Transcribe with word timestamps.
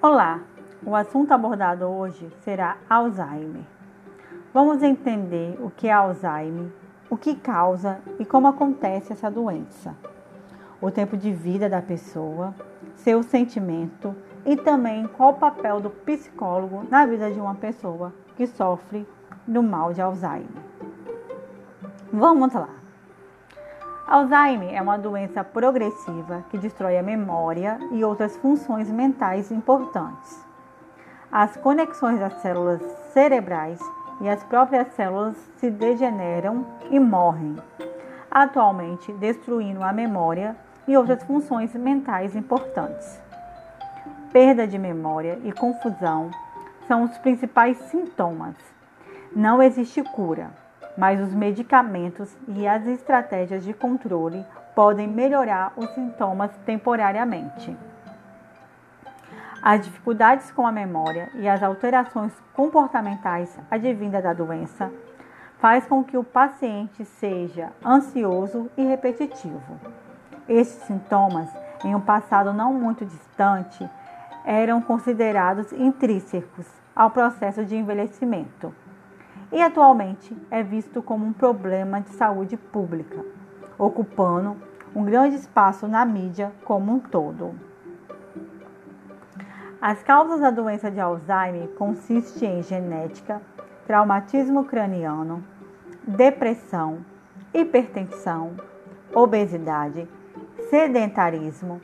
Olá, 0.00 0.42
o 0.86 0.94
assunto 0.94 1.32
abordado 1.32 1.84
hoje 1.84 2.30
será 2.44 2.76
Alzheimer. 2.88 3.64
Vamos 4.54 4.80
entender 4.80 5.58
o 5.60 5.70
que 5.70 5.88
é 5.88 5.92
Alzheimer, 5.92 6.70
o 7.10 7.16
que 7.16 7.34
causa 7.34 7.98
e 8.16 8.24
como 8.24 8.46
acontece 8.46 9.12
essa 9.12 9.28
doença, 9.28 9.96
o 10.80 10.88
tempo 10.88 11.16
de 11.16 11.32
vida 11.32 11.68
da 11.68 11.82
pessoa, 11.82 12.54
seu 12.94 13.24
sentimento 13.24 14.14
e 14.46 14.56
também 14.56 15.04
qual 15.08 15.30
o 15.30 15.38
papel 15.38 15.80
do 15.80 15.90
psicólogo 15.90 16.86
na 16.88 17.04
vida 17.04 17.32
de 17.32 17.40
uma 17.40 17.56
pessoa 17.56 18.14
que 18.36 18.46
sofre 18.46 19.04
do 19.48 19.64
mal 19.64 19.92
de 19.92 20.00
Alzheimer. 20.00 20.62
Vamos 22.12 22.54
lá. 22.54 22.77
Alzheimer 24.08 24.74
é 24.74 24.80
uma 24.80 24.96
doença 24.96 25.44
progressiva 25.44 26.42
que 26.48 26.56
destrói 26.56 26.96
a 26.96 27.02
memória 27.02 27.78
e 27.92 28.02
outras 28.02 28.34
funções 28.38 28.90
mentais 28.90 29.52
importantes. 29.52 30.42
As 31.30 31.58
conexões 31.58 32.18
das 32.18 32.32
células 32.40 32.80
cerebrais 33.12 33.78
e 34.22 34.28
as 34.30 34.42
próprias 34.44 34.88
células 34.94 35.36
se 35.58 35.70
degeneram 35.70 36.64
e 36.90 36.98
morrem, 36.98 37.56
atualmente 38.30 39.12
destruindo 39.12 39.82
a 39.82 39.92
memória 39.92 40.56
e 40.86 40.96
outras 40.96 41.22
funções 41.24 41.74
mentais 41.74 42.34
importantes. 42.34 43.20
Perda 44.32 44.66
de 44.66 44.78
memória 44.78 45.38
e 45.44 45.52
confusão 45.52 46.30
são 46.86 47.02
os 47.02 47.18
principais 47.18 47.76
sintomas. 47.90 48.56
Não 49.36 49.62
existe 49.62 50.02
cura 50.02 50.48
mas 50.98 51.20
os 51.20 51.32
medicamentos 51.32 52.36
e 52.48 52.66
as 52.66 52.84
estratégias 52.84 53.62
de 53.62 53.72
controle 53.72 54.44
podem 54.74 55.06
melhorar 55.06 55.72
os 55.76 55.88
sintomas 55.90 56.50
temporariamente. 56.66 57.76
As 59.62 59.84
dificuldades 59.84 60.50
com 60.50 60.66
a 60.66 60.72
memória 60.72 61.30
e 61.34 61.48
as 61.48 61.62
alterações 61.62 62.32
comportamentais 62.52 63.56
advindas 63.70 64.24
da 64.24 64.32
doença 64.32 64.90
faz 65.60 65.86
com 65.86 66.02
que 66.02 66.16
o 66.16 66.24
paciente 66.24 67.04
seja 67.04 67.70
ansioso 67.86 68.68
e 68.76 68.84
repetitivo. 68.84 69.78
Estes 70.48 70.82
sintomas, 70.82 71.48
em 71.84 71.94
um 71.94 72.00
passado 72.00 72.52
não 72.52 72.72
muito 72.72 73.04
distante, 73.04 73.88
eram 74.44 74.80
considerados 74.80 75.72
intrínsecos 75.72 76.66
ao 76.94 77.10
processo 77.10 77.64
de 77.64 77.76
envelhecimento 77.76 78.74
e 79.50 79.62
atualmente 79.62 80.36
é 80.50 80.62
visto 80.62 81.02
como 81.02 81.24
um 81.24 81.32
problema 81.32 82.00
de 82.00 82.10
saúde 82.10 82.56
pública, 82.56 83.24
ocupando 83.78 84.56
um 84.94 85.04
grande 85.04 85.36
espaço 85.36 85.86
na 85.86 86.04
mídia 86.04 86.52
como 86.64 86.92
um 86.92 86.98
todo. 86.98 87.54
As 89.80 90.02
causas 90.02 90.40
da 90.40 90.50
doença 90.50 90.90
de 90.90 90.98
Alzheimer 90.98 91.68
consistem 91.78 92.58
em 92.58 92.62
genética, 92.62 93.40
traumatismo 93.86 94.64
craniano, 94.64 95.44
depressão, 96.06 96.98
hipertensão, 97.54 98.56
obesidade, 99.14 100.08
sedentarismo, 100.68 101.80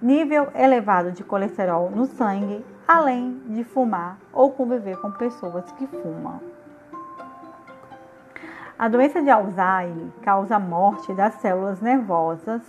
nível 0.00 0.48
elevado 0.54 1.12
de 1.12 1.22
colesterol 1.22 1.90
no 1.90 2.06
sangue, 2.06 2.64
além 2.88 3.40
de 3.48 3.64
fumar 3.64 4.18
ou 4.32 4.50
conviver 4.52 4.96
com 4.98 5.10
pessoas 5.10 5.70
que 5.72 5.86
fumam. 5.86 6.55
A 8.78 8.88
doença 8.88 9.22
de 9.22 9.30
Alzheimer 9.30 10.12
causa 10.20 10.58
morte 10.58 11.14
das 11.14 11.32
células 11.36 11.80
nervosas 11.80 12.60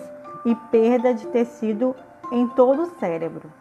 e 0.45 0.55
perda 0.55 1.13
de 1.13 1.27
tecido 1.27 1.93
em 2.31 2.47
todo 2.47 2.83
o 2.83 2.97
cérebro. 2.97 3.51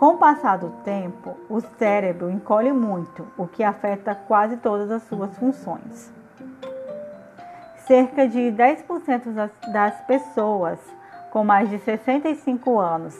Com 0.00 0.14
o 0.14 0.18
passar 0.18 0.58
do 0.58 0.70
tempo, 0.82 1.36
o 1.48 1.60
cérebro 1.60 2.28
encolhe 2.28 2.72
muito, 2.72 3.24
o 3.38 3.46
que 3.46 3.62
afeta 3.62 4.16
quase 4.16 4.56
todas 4.56 4.90
as 4.90 5.04
suas 5.04 5.38
funções. 5.38 6.12
Cerca 7.86 8.26
de 8.26 8.50
10% 8.50 9.48
das 9.72 10.00
pessoas 10.06 10.80
com 11.30 11.44
mais 11.44 11.70
de 11.70 11.78
65 11.78 12.80
anos 12.80 13.16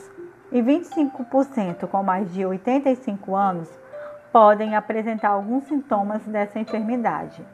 e 0.51 0.61
25% 0.61 1.87
com 1.87 2.03
mais 2.03 2.33
de 2.35 2.45
85 2.45 3.37
anos 3.37 3.71
podem 4.33 4.75
apresentar 4.75 5.29
alguns 5.29 5.63
sintomas 5.65 6.25
dessa 6.25 6.59
enfermidade 6.59 7.47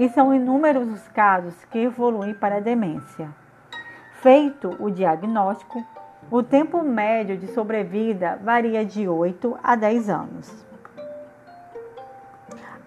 e 0.00 0.08
são 0.08 0.32
inúmeros 0.32 0.88
os 0.88 1.06
casos 1.08 1.54
que 1.66 1.78
evoluem 1.78 2.32
para 2.32 2.56
a 2.56 2.60
demência. 2.60 3.28
Feito 4.22 4.74
o 4.80 4.90
diagnóstico, 4.90 5.84
o 6.30 6.42
tempo 6.42 6.82
médio 6.82 7.36
de 7.36 7.48
sobrevida 7.48 8.40
varia 8.42 8.82
de 8.82 9.06
8 9.06 9.58
a 9.62 9.76
10 9.76 10.08
anos. 10.08 10.66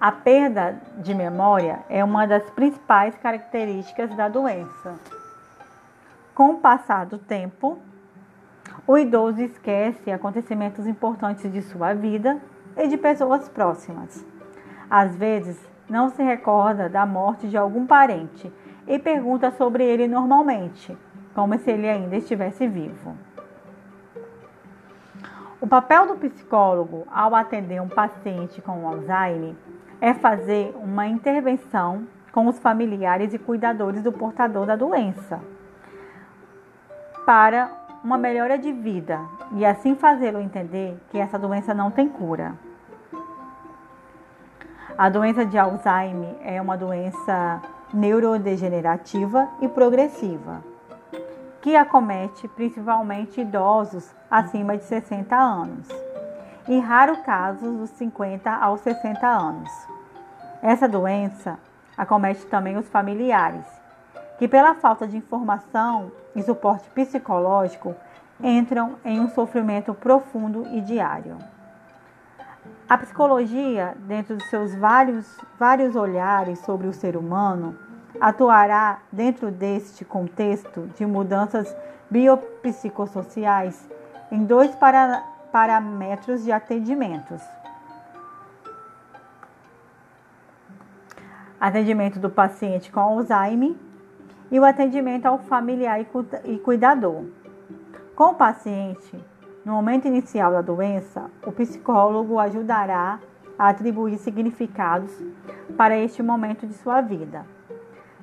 A 0.01 0.11
perda 0.11 0.81
de 0.97 1.13
memória 1.13 1.81
é 1.87 2.03
uma 2.03 2.25
das 2.25 2.49
principais 2.49 3.15
características 3.17 4.09
da 4.15 4.27
doença. 4.27 4.95
Com 6.33 6.53
o 6.53 6.57
passar 6.57 7.05
do 7.05 7.19
tempo, 7.19 7.77
o 8.87 8.97
idoso 8.97 9.39
esquece 9.39 10.11
acontecimentos 10.11 10.87
importantes 10.87 11.51
de 11.51 11.61
sua 11.61 11.93
vida 11.93 12.41
e 12.75 12.87
de 12.87 12.97
pessoas 12.97 13.47
próximas. 13.49 14.25
Às 14.89 15.15
vezes, 15.15 15.72
não 15.89 16.09
se 16.09 16.23
recorda 16.23 16.89
da 16.89 17.05
morte 17.05 17.47
de 17.47 17.57
algum 17.57 17.85
parente 17.85 18.51
e 18.87 18.99
pergunta 18.99 19.51
sobre 19.51 19.83
ele 19.83 20.07
normalmente, 20.07 20.97
como 21.33 21.57
se 21.57 21.71
ele 21.71 21.89
ainda 21.89 22.15
estivesse 22.15 22.67
vivo. 22.67 23.15
O 25.59 25.67
papel 25.67 26.07
do 26.07 26.15
psicólogo 26.15 27.07
ao 27.09 27.33
atender 27.33 27.81
um 27.81 27.87
paciente 27.87 28.61
com 28.61 28.85
Alzheimer 28.87 29.55
é 30.01 30.13
fazer 30.13 30.75
uma 30.75 31.07
intervenção 31.07 32.05
com 32.33 32.47
os 32.47 32.59
familiares 32.59 33.33
e 33.33 33.39
cuidadores 33.39 34.01
do 34.01 34.11
portador 34.11 34.65
da 34.65 34.75
doença 34.75 35.39
para 37.25 37.71
uma 38.03 38.17
melhora 38.17 38.57
de 38.57 38.73
vida 38.73 39.19
e 39.53 39.65
assim 39.65 39.95
fazê-lo 39.95 40.41
entender 40.41 40.97
que 41.09 41.17
essa 41.17 41.39
doença 41.39 41.73
não 41.73 41.89
tem 41.89 42.09
cura. 42.09 42.53
A 44.97 45.09
doença 45.09 45.45
de 45.45 45.57
Alzheimer 45.57 46.35
é 46.41 46.61
uma 46.61 46.77
doença 46.77 47.61
neurodegenerativa 47.93 49.49
e 49.59 49.67
progressiva, 49.67 50.63
que 51.61 51.75
acomete 51.75 52.47
principalmente 52.47 53.41
idosos 53.41 54.13
acima 54.29 54.77
de 54.77 54.83
60 54.83 55.35
anos, 55.35 55.87
e 56.67 56.79
raro 56.79 57.17
casos 57.23 57.75
dos 57.75 57.89
50 57.91 58.51
aos 58.51 58.81
60 58.81 59.25
anos. 59.25 59.69
Essa 60.61 60.87
doença 60.87 61.57
acomete 61.97 62.45
também 62.45 62.77
os 62.77 62.87
familiares, 62.87 63.65
que 64.37 64.47
pela 64.47 64.75
falta 64.75 65.07
de 65.07 65.17
informação 65.17 66.11
e 66.35 66.43
suporte 66.43 66.89
psicológico 66.91 67.95
entram 68.41 68.95
em 69.03 69.19
um 69.19 69.29
sofrimento 69.29 69.93
profundo 69.93 70.67
e 70.71 70.81
diário. 70.81 71.37
A 72.89 72.97
psicologia, 72.97 73.95
dentro 73.99 74.35
de 74.35 74.43
seus 74.49 74.75
vários, 74.75 75.25
vários 75.57 75.95
olhares 75.95 76.59
sobre 76.59 76.87
o 76.87 76.93
ser 76.93 77.15
humano, 77.15 77.77
atuará 78.19 78.99
dentro 79.11 79.49
deste 79.49 80.03
contexto 80.03 80.87
de 80.95 81.05
mudanças 81.05 81.75
biopsicossociais 82.09 83.89
em 84.31 84.43
dois 84.45 84.75
para, 84.75 85.23
parâmetros 85.51 86.43
de 86.43 86.51
atendimentos. 86.51 87.41
Atendimento 91.59 92.19
do 92.19 92.29
paciente 92.29 92.91
com 92.91 92.99
Alzheimer 92.99 93.73
e 94.51 94.59
o 94.59 94.65
atendimento 94.65 95.25
ao 95.25 95.39
familiar 95.39 95.99
e 96.43 96.59
cuidador. 96.59 97.23
Com 98.15 98.31
o 98.31 98.35
paciente, 98.35 99.17
no 99.65 99.73
momento 99.73 100.07
inicial 100.07 100.51
da 100.51 100.61
doença, 100.61 101.31
o 101.45 101.51
psicólogo 101.51 102.37
ajudará 102.37 103.19
a 103.57 103.69
atribuir 103.69 104.17
significados 104.17 105.11
para 105.77 105.97
este 105.97 106.21
momento 106.21 106.67
de 106.67 106.73
sua 106.73 106.99
vida. 106.99 107.45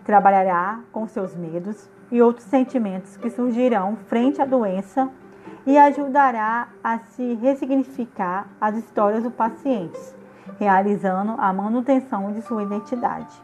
Trabalhará 0.04 0.80
com 0.92 1.06
seus 1.06 1.34
medos 1.34 1.88
e 2.10 2.20
outros 2.20 2.46
sentimentos 2.46 3.16
que 3.16 3.30
surgirão 3.30 3.96
frente 4.08 4.42
à 4.42 4.44
doença 4.44 5.08
e 5.66 5.78
ajudará 5.78 6.68
a 6.84 6.98
se 6.98 7.34
ressignificar 7.34 8.46
as 8.60 8.76
histórias 8.76 9.22
do 9.22 9.30
paciente, 9.30 9.98
realizando 10.58 11.36
a 11.38 11.52
manutenção 11.52 12.32
de 12.32 12.42
sua 12.42 12.62
identidade. 12.62 13.40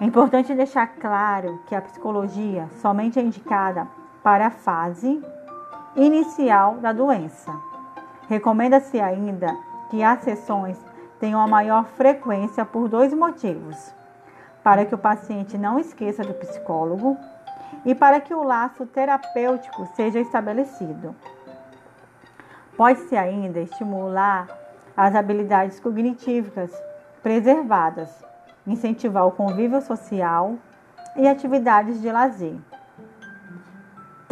É 0.00 0.04
importante 0.04 0.54
deixar 0.54 0.88
claro 0.88 1.60
que 1.66 1.74
a 1.74 1.82
psicologia 1.82 2.68
somente 2.80 3.20
é 3.20 3.22
indicada 3.22 3.86
para 4.22 4.48
a 4.48 4.50
fase 4.50 5.22
inicial 5.96 6.76
da 6.76 6.92
doença. 6.92 7.52
Recomenda-se 8.28 9.00
ainda 9.00 9.54
que 9.90 10.02
as 10.02 10.20
sessões 10.20 10.78
tenham 11.20 11.40
a 11.40 11.46
maior 11.46 11.84
frequência 11.84 12.64
por 12.64 12.88
dois 12.88 13.12
motivos: 13.12 13.94
para 14.62 14.84
que 14.84 14.94
o 14.94 14.98
paciente 14.98 15.58
não 15.58 15.78
esqueça 15.78 16.22
do 16.22 16.34
psicólogo 16.34 17.16
e 17.84 17.94
para 17.94 18.20
que 18.20 18.34
o 18.34 18.42
laço 18.42 18.86
terapêutico 18.86 19.86
seja 19.94 20.20
estabelecido. 20.20 21.14
Pode-se 22.76 23.16
ainda 23.16 23.60
estimular 23.60 24.48
as 24.96 25.14
habilidades 25.14 25.78
cognitivas 25.78 26.72
preservadas, 27.22 28.10
incentivar 28.66 29.26
o 29.26 29.32
convívio 29.32 29.80
social 29.80 30.54
e 31.16 31.28
atividades 31.28 32.00
de 32.00 32.10
lazer. 32.10 32.56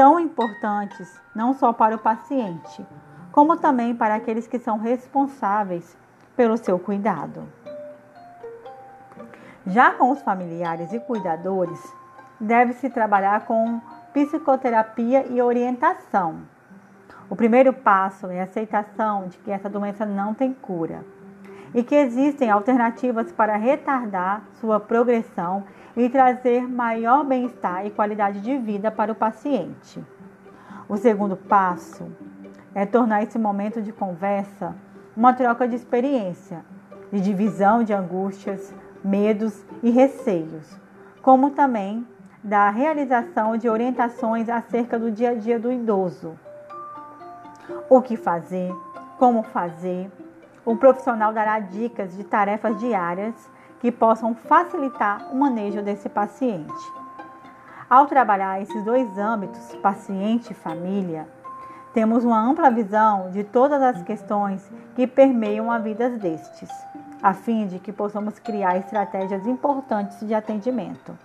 Tão 0.01 0.19
importantes 0.19 1.21
não 1.35 1.53
só 1.53 1.75
para 1.75 1.95
o 1.95 1.99
paciente, 1.99 2.87
como 3.31 3.59
também 3.59 3.95
para 3.95 4.15
aqueles 4.15 4.47
que 4.47 4.59
são 4.59 4.79
responsáveis 4.79 5.95
pelo 6.35 6.57
seu 6.57 6.79
cuidado. 6.79 7.47
Já 9.67 9.91
com 9.91 10.11
os 10.11 10.23
familiares 10.23 10.91
e 10.95 11.01
cuidadores, 11.01 11.79
deve-se 12.41 12.89
trabalhar 12.89 13.45
com 13.45 13.79
psicoterapia 14.15 15.27
e 15.27 15.43
orientação. 15.43 16.45
O 17.29 17.37
primeiro 17.37 17.71
passo 17.71 18.29
é 18.29 18.41
a 18.41 18.45
aceitação 18.45 19.29
de 19.29 19.37
que 19.37 19.51
essa 19.51 19.69
doença 19.69 20.07
não 20.07 20.33
tem 20.33 20.55
cura 20.55 21.05
e 21.75 21.83
que 21.83 21.95
existem 21.95 22.51
alternativas 22.51 23.31
para 23.33 23.57
retardar 23.57 24.43
sua 24.61 24.81
progressão 24.81 25.65
e 25.97 26.09
trazer 26.09 26.69
maior 26.69 27.25
bem-estar 27.25 27.87
e 27.87 27.91
qualidade 27.91 28.41
de 28.41 28.57
vida 28.59 28.91
para 28.91 29.13
o 29.13 29.15
paciente. 29.15 30.03
O 30.89 30.97
segundo 30.97 31.37
passo 31.37 32.11
é 32.75 32.85
tornar 32.85 33.23
esse 33.23 33.39
momento 33.39 33.81
de 33.81 33.93
conversa 33.93 34.75
uma 35.17 35.35
troca 35.35 35.69
de 35.69 35.77
experiência, 35.77 36.65
de 37.13 37.21
divisão 37.21 37.83
de 37.83 37.93
angústias, 37.93 38.73
medos 39.05 39.65
e 39.83 39.91
receios, 39.91 40.79
como 41.21 41.51
também 41.51 42.07
da 42.43 42.71
realização 42.71 43.57
de 43.57 43.69
orientações 43.69 44.49
acerca 44.49 44.99
do 44.99 45.11
dia 45.11 45.31
a 45.31 45.35
dia 45.35 45.59
do 45.59 45.71
idoso. 45.71 46.39
O 47.89 48.01
que 48.01 48.17
fazer, 48.17 48.73
como 49.19 49.43
fazer. 49.43 50.11
O 50.65 50.77
profissional 50.77 51.33
dará 51.33 51.59
dicas 51.59 52.17
de 52.17 52.25
tarefas 52.25 52.79
diárias 52.79 53.35
que 53.81 53.91
possam 53.91 54.35
facilitar 54.35 55.33
o 55.33 55.37
manejo 55.37 55.83
desse 55.83 56.09
paciente. 56.09 56.93
Ao 57.89 58.07
trabalhar 58.07 58.61
esses 58.61 58.85
dois 58.85 59.19
âmbitos, 59.19 59.75
paciente 59.77 60.51
e 60.51 60.55
família, 60.55 61.27
temos 61.95 62.25
uma 62.25 62.41
ampla 62.41 62.71
visão 62.71 63.31
de 63.31 63.43
todas 63.43 63.83
as 63.83 64.03
questões 64.03 64.71
que 64.95 65.07
permeiam 65.07 65.73
a 65.73 65.79
vida 65.79 66.09
destes, 66.11 66.71
a 67.23 67.33
fim 67.33 67.67
de 67.67 67.79
que 67.79 67.93
possamos 67.93 68.39
criar 68.39 68.77
estratégias 68.77 69.47
importantes 69.47 70.21
de 70.21 70.35
atendimento. 70.35 71.19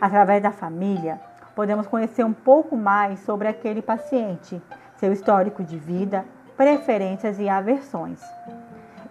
Através 0.00 0.42
da 0.42 0.50
família, 0.50 1.20
podemos 1.54 1.86
conhecer 1.86 2.24
um 2.24 2.32
pouco 2.32 2.76
mais 2.76 3.20
sobre 3.20 3.48
aquele 3.48 3.82
paciente, 3.82 4.62
seu 4.96 5.12
histórico 5.12 5.62
de 5.62 5.76
vida, 5.76 6.24
preferências 6.56 7.38
e 7.38 7.48
aversões. 7.48 8.20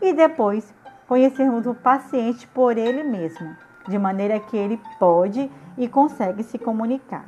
E 0.01 0.13
depois, 0.13 0.73
conhecermos 1.07 1.65
o 1.67 1.73
paciente 1.73 2.47
por 2.47 2.77
ele 2.77 3.03
mesmo, 3.03 3.55
de 3.87 3.97
maneira 3.97 4.39
que 4.39 4.57
ele 4.57 4.79
pode 4.99 5.51
e 5.77 5.87
consegue 5.87 6.43
se 6.43 6.57
comunicar. 6.57 7.25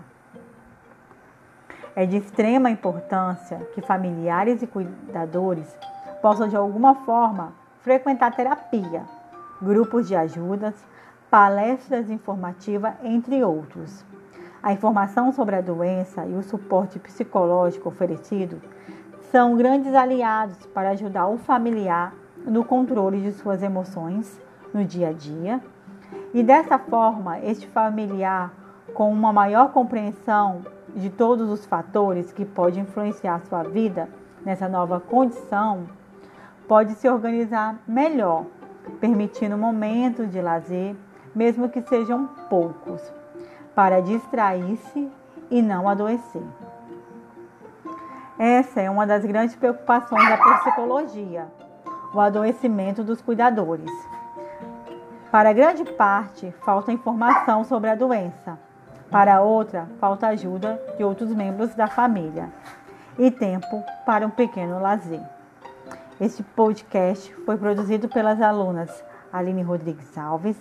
É 1.95 2.05
de 2.05 2.17
extrema 2.17 2.69
importância 2.71 3.57
que 3.73 3.81
familiares 3.81 4.61
e 4.61 4.67
cuidadores 4.67 5.77
possam, 6.21 6.47
de 6.47 6.55
alguma 6.55 6.95
forma, 6.95 7.53
frequentar 7.81 8.35
terapia, 8.35 9.03
grupos 9.61 10.07
de 10.07 10.15
ajudas, 10.15 10.73
palestras 11.29 12.09
informativas, 12.09 12.93
entre 13.03 13.43
outros. 13.43 14.05
A 14.61 14.71
informação 14.71 15.31
sobre 15.33 15.55
a 15.57 15.61
doença 15.61 16.25
e 16.25 16.33
o 16.33 16.41
suporte 16.41 16.97
psicológico 16.97 17.89
oferecido 17.89 18.61
são 19.33 19.55
grandes 19.55 19.95
aliados 19.95 20.63
para 20.67 20.91
ajudar 20.91 21.27
o 21.27 21.39
familiar 21.39 22.13
no 22.45 22.63
controle 22.63 23.19
de 23.19 23.31
suas 23.31 23.63
emoções 23.63 24.39
no 24.71 24.85
dia 24.85 25.09
a 25.09 25.11
dia. 25.11 25.59
E 26.35 26.43
dessa 26.43 26.77
forma, 26.77 27.39
este 27.39 27.65
familiar, 27.65 28.53
com 28.93 29.11
uma 29.11 29.33
maior 29.33 29.71
compreensão 29.71 30.61
de 30.95 31.09
todos 31.09 31.49
os 31.49 31.65
fatores 31.65 32.31
que 32.31 32.45
podem 32.45 32.83
influenciar 32.83 33.41
sua 33.49 33.63
vida 33.63 34.07
nessa 34.45 34.69
nova 34.69 34.99
condição, 34.99 35.87
pode 36.67 36.93
se 36.93 37.09
organizar 37.09 37.79
melhor, 37.87 38.45
permitindo 38.99 39.57
momentos 39.57 40.29
de 40.29 40.39
lazer, 40.41 40.95
mesmo 41.33 41.69
que 41.69 41.81
sejam 41.81 42.29
poucos, 42.51 43.01
para 43.73 43.99
distrair-se 43.99 45.09
e 45.49 45.59
não 45.59 45.89
adoecer. 45.89 46.62
Essa 48.37 48.81
é 48.81 48.89
uma 48.89 49.05
das 49.05 49.23
grandes 49.23 49.55
preocupações 49.55 50.27
da 50.27 50.37
psicologia, 50.37 51.47
o 52.13 52.19
adoecimento 52.19 53.03
dos 53.03 53.21
cuidadores. 53.21 53.91
Para 55.31 55.53
grande 55.53 55.83
parte, 55.93 56.51
falta 56.65 56.91
informação 56.91 57.63
sobre 57.63 57.91
a 57.91 57.95
doença 57.95 58.57
para 59.11 59.41
outra, 59.41 59.87
falta 59.99 60.27
ajuda 60.29 60.81
de 60.97 61.03
outros 61.03 61.29
membros 61.29 61.75
da 61.75 61.85
família 61.85 62.49
e 63.19 63.29
tempo 63.29 63.83
para 64.03 64.25
um 64.25 64.31
pequeno 64.31 64.79
lazer. 64.79 65.21
Este 66.19 66.41
podcast 66.41 67.31
foi 67.45 67.55
produzido 67.55 68.09
pelas 68.09 68.41
alunas 68.41 69.03
Aline 69.31 69.61
Rodrigues 69.61 70.17
Alves, 70.17 70.57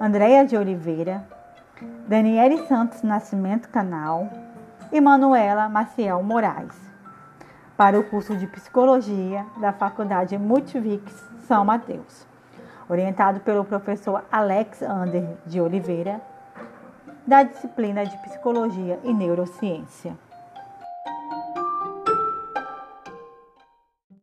Andréia 0.00 0.44
de 0.44 0.56
Oliveira, 0.56 1.26
Daniele 2.06 2.64
Santos 2.68 3.02
Nascimento 3.02 3.68
Canal 3.68 4.28
e 4.92 5.00
Manuela 5.00 5.68
Maciel 5.68 6.22
Moraes, 6.22 6.91
para 7.82 7.98
o 7.98 8.04
curso 8.04 8.36
de 8.36 8.46
Psicologia 8.46 9.44
da 9.56 9.72
Faculdade 9.72 10.38
Multivix 10.38 11.28
São 11.48 11.64
Mateus, 11.64 12.24
orientado 12.88 13.40
pelo 13.40 13.64
professor 13.64 14.22
Alex 14.30 14.82
Ander 14.82 15.36
de 15.44 15.60
Oliveira 15.60 16.22
da 17.26 17.42
disciplina 17.42 18.06
de 18.06 18.16
Psicologia 18.18 19.00
e 19.02 19.12
Neurociência. 19.12 20.16